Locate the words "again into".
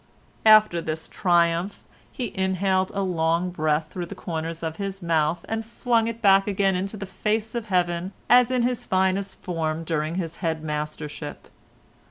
6.47-6.97